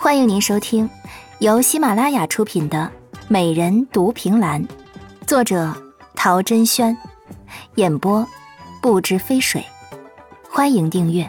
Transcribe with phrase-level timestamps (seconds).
[0.00, 0.88] 欢迎您收听
[1.40, 2.90] 由喜马拉雅出品的
[3.26, 4.64] 《美人独凭栏》，
[5.26, 5.74] 作者
[6.14, 6.96] 陶珍轩，
[7.74, 8.24] 演播
[8.80, 9.66] 不知飞水。
[10.48, 11.28] 欢迎订阅。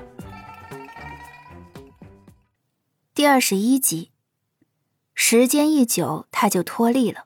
[3.16, 4.12] 第二十一集，
[5.16, 7.24] 时间一久，他就脱力了，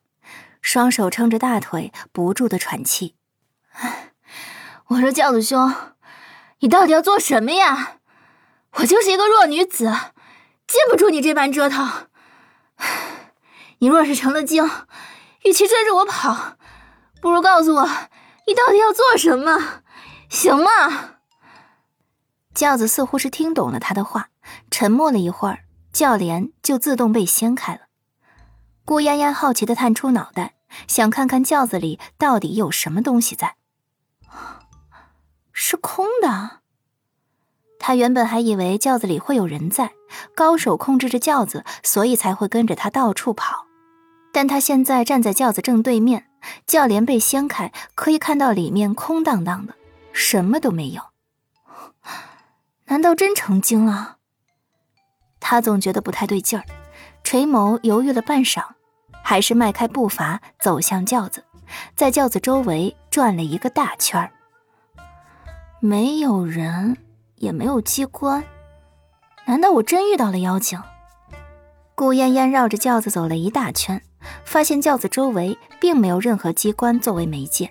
[0.61, 3.15] 双手撑着大腿，不住的喘气。
[4.87, 5.75] 我说教子兄，
[6.59, 7.97] 你到底要做什么呀？
[8.77, 9.93] 我就是一个弱女子。
[10.67, 12.07] 禁不住你这般折腾。
[13.79, 14.69] 你若是成了精，
[15.43, 16.57] 与其追着我跑，
[17.21, 17.83] 不如告诉我
[18.47, 19.83] 你到底要做什么，
[20.29, 21.15] 行吗？
[22.53, 24.29] 轿子似乎是听懂了他的话，
[24.71, 27.81] 沉默了一会儿，轿帘就自动被掀开了。
[28.85, 30.55] 顾嫣嫣好奇的探出脑袋，
[30.87, 33.55] 想看看轿子里到底有什么东西在。
[35.51, 36.62] 是空的。
[37.85, 39.91] 他原本还以为轿子里会有人在，
[40.33, 43.65] 高手控制着轿子，所以才会跟着他到处跑。
[44.31, 46.27] 但他现在站在轿子正对面，
[46.65, 49.73] 轿帘被掀开，可以看到里面空荡荡的，
[50.13, 51.01] 什么都没有。
[52.85, 54.15] 难道真成精了？
[55.41, 56.63] 他总觉得不太对劲儿，
[57.21, 58.63] 垂眸犹豫了半晌，
[59.21, 61.43] 还是迈开步伐走向轿子，
[61.97, 64.31] 在轿子周围转了一个大圈儿，
[65.81, 66.95] 没有人。
[67.43, 68.41] 也没有机关，
[69.45, 70.81] 难道我真遇到了妖精？
[71.93, 74.01] 顾嫣嫣绕着轿子走了一大圈，
[74.45, 77.69] 发现轿子周围并没有任何机关作为媒介，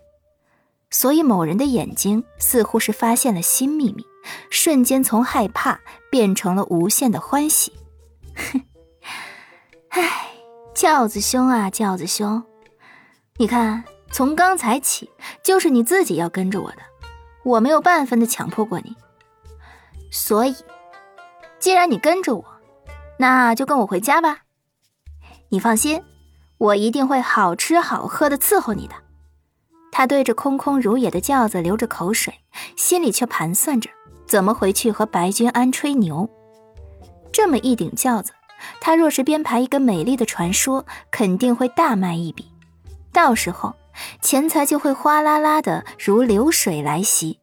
[0.90, 4.04] 所以某人的眼睛似乎是发现了新秘密，
[4.50, 7.72] 瞬间从害怕变成了无限的欢喜。
[8.36, 8.60] 哼，
[9.88, 10.28] 哎，
[10.74, 12.42] 轿子兄啊，轿子兄，
[13.38, 15.10] 你看，从刚才起
[15.42, 16.82] 就是你自己要跟着我的，
[17.42, 18.94] 我没有半分的强迫过你。
[20.12, 20.54] 所以，
[21.58, 22.44] 既然你跟着我，
[23.18, 24.40] 那就跟我回家吧。
[25.48, 26.02] 你放心，
[26.58, 28.94] 我一定会好吃好喝的伺候你的。
[29.90, 32.34] 他对着空空如也的轿子流着口水，
[32.76, 33.88] 心里却盘算着
[34.26, 36.28] 怎么回去和白君安吹牛。
[37.32, 38.32] 这么一顶轿子，
[38.82, 42.52] 他若是编排一个美丽的传说，肯定会大卖一笔，
[43.14, 43.74] 到时候
[44.20, 47.40] 钱财就会哗啦啦的如流水来袭。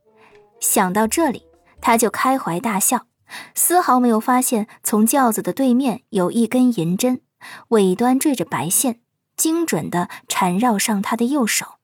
[0.60, 1.49] 想到这里。
[1.82, 3.08] 他就开怀大笑，
[3.56, 7.22] 丝毫没有发现从轿子的对面有一根银针，
[7.70, 9.00] 尾端缀着白线，
[9.38, 11.76] 精准的缠绕上他的右手。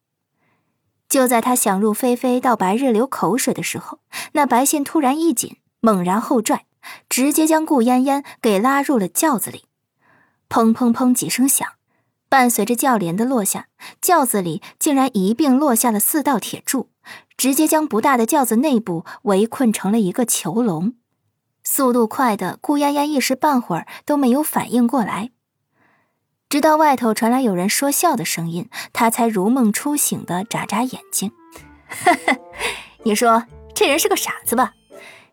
[1.07, 3.99] 就在他想入非非到白日流口水的时候，
[4.33, 6.65] 那白线突然一紧，猛然后拽，
[7.07, 9.65] 直接将顾嫣嫣给拉入了轿子里。
[10.49, 11.67] 砰砰砰几声响，
[12.35, 13.67] 伴随着轿帘的落下，
[14.01, 16.89] 轿子里竟然一并落下了四道铁柱。
[17.37, 20.95] 直接将不大的轿子内部围困成了一个囚笼，
[21.63, 25.29] 速度快的顾丫丫一时半会儿都没有反应过来，
[26.49, 31.31] 直到外头传来有人说笑的声音，她才如梦初醒的眨眨眼睛。
[33.03, 34.73] 你说这人是个傻子吧？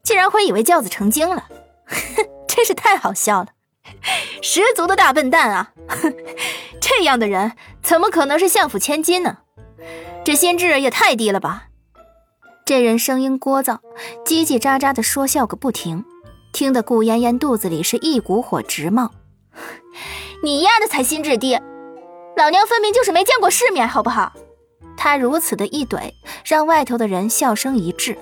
[0.04, 1.48] 竟然会以为轿子成精了，
[2.46, 3.48] 真是太好笑了，
[4.40, 5.72] 十足的大笨蛋啊！
[6.82, 9.38] 这样的人怎么可能是相府千金呢？
[10.25, 11.69] 这心智也太低了吧！
[12.66, 13.78] 这人声音聒噪，
[14.25, 16.04] 叽叽喳喳的说笑个不停，
[16.53, 19.12] 听得顾嫣嫣肚子里是一股火直冒。
[20.43, 21.56] 你丫的才心智低，
[22.37, 24.32] 老娘分明就是没见过世面，好不好？
[24.97, 26.12] 他如此的一怼，
[26.44, 28.19] 让外头的人笑声一滞。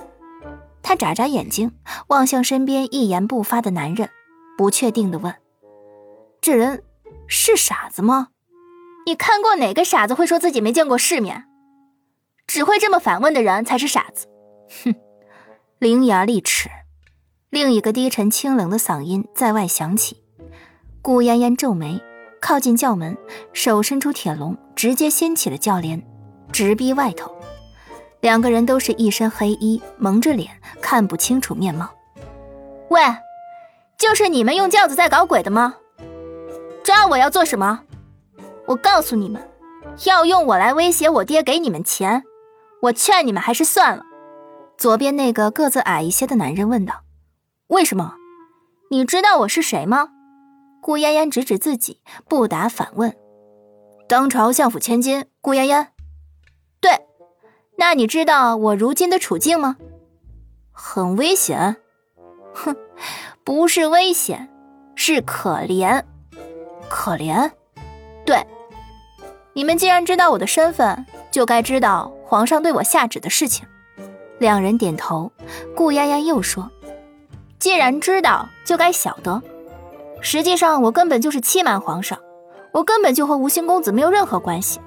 [0.83, 1.73] 他眨眨眼睛，
[2.09, 4.11] 望向身边一言不发的男人，
[4.57, 5.35] 不确定的问
[6.41, 6.83] ：“这人
[7.27, 8.29] 是傻子吗？
[9.07, 11.45] 你看过哪个傻子会说自己没见过世面？
[12.47, 14.27] 只会这么反问的人才是傻子。”
[14.85, 14.95] 哼，
[15.79, 16.69] 伶牙俐齿。
[17.49, 20.23] 另一个低沉清冷的嗓音在外响起。
[21.03, 22.01] 顾嫣嫣皱眉，
[22.41, 23.17] 靠近轿门，
[23.53, 26.01] 手伸出铁笼，直接掀起了轿帘，
[26.53, 27.35] 直逼外头。
[28.21, 30.51] 两个人都是一身黑衣，蒙着脸，
[30.81, 31.89] 看不清楚面貌。
[32.91, 33.01] 喂，
[33.99, 35.75] 就是你们用轿子在搞鬼的吗？
[36.85, 37.83] 抓我要做什么？
[38.71, 39.51] 我告诉你们，
[40.07, 42.23] 要用我来威胁我爹给你们钱，
[42.83, 44.05] 我劝你们还是算了。
[44.79, 47.03] 左边那个个子矮一些的男人问道
[47.67, 48.15] ：“为什么？
[48.93, 50.11] 你知道我是谁吗？”
[50.81, 53.17] 顾嫣嫣指指自己，不答反问
[54.09, 55.89] ：“当朝相府千金顾嫣嫣。
[56.81, 56.93] ”“对。
[57.77, 59.79] ”“那你知道我如今的处境吗
[60.71, 61.77] ？”“很危险。
[62.55, 62.77] ”“哼，
[63.43, 64.49] 不是危险，
[64.95, 66.05] 是可怜。
[66.89, 67.51] ”“可怜
[68.25, 68.47] ？”“对。
[69.61, 73.67] ”“你们既然知道我的身份，就该知道皇上对我下旨的事情。”
[74.41, 75.31] 两人点头，
[75.77, 76.71] 顾丫丫又说
[77.61, 79.43] ：“既然知道，就该晓得。
[80.23, 82.19] 实际上我根本就是欺瞒皇上，
[82.73, 84.81] 我根本就和吴兴公子没有任何关系。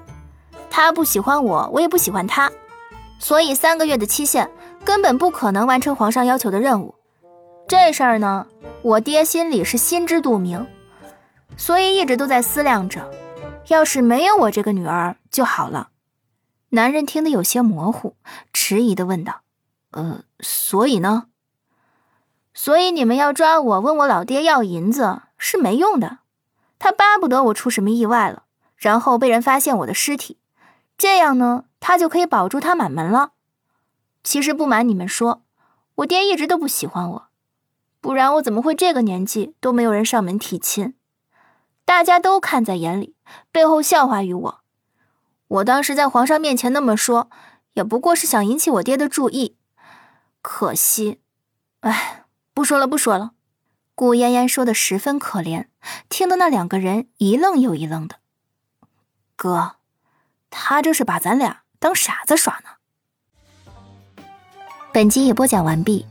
[0.68, 2.50] 他不喜欢我，我也不喜欢他，
[3.20, 4.50] 所以三个月的期限
[4.84, 6.96] 根本不可能完成皇上要求的任务。
[7.68, 8.48] 这事儿呢，
[8.82, 10.66] 我爹心里是心知肚明，
[11.56, 13.08] 所以一直都在思量着，
[13.68, 15.90] 要是没有我这个女儿就好了。
[16.70, 18.16] 男人听得有些模糊，
[18.52, 19.42] 迟疑的问道
[19.92, 21.28] ：“呃，所以呢？
[22.52, 26.18] 所以你们要抓我，问我老爹要银子是没用的。
[26.78, 28.44] 他巴不得我出什么意外了，
[28.76, 30.38] 然后被人发现我的尸体。”
[30.98, 33.32] 这样呢，他就可以保住他满门了。
[34.22, 35.42] 其实不瞒你们说，
[35.96, 37.28] 我爹一直都不喜欢我，
[38.00, 40.94] 不然我怎么会这个年纪都没有人上门提亲？
[41.84, 43.14] 大家都看在眼里，
[43.52, 44.60] 背后笑话于我。
[45.48, 47.30] 我当时在皇上面前那么说，
[47.74, 49.56] 也不过是想引起我爹的注意。
[50.42, 51.20] 可惜，
[51.80, 53.32] 哎，不说了，不说了。
[53.94, 55.66] 顾嫣嫣说的十分可怜，
[56.08, 58.16] 听得那两个人一愣又一愣的。
[59.36, 59.76] 哥。
[60.56, 64.22] 他这是把咱俩当傻子耍呢。
[64.92, 66.06] 本集也播讲完毕，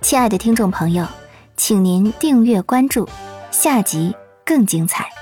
[0.00, 1.06] 亲爱的听众朋友，
[1.54, 3.06] 请您订阅关注，
[3.50, 5.13] 下集更精彩。